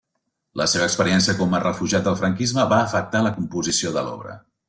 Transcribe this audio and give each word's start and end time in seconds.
La 0.61 0.65
seva 0.69 0.85
experiència 0.91 1.35
com 1.41 1.53
a 1.57 1.59
refugiat 1.65 2.09
del 2.09 2.17
franquisme 2.23 2.65
va 2.73 2.81
afectar 2.89 3.23
la 3.27 3.35
composició 3.39 3.95
de 3.99 4.07
l'obra. 4.09 4.39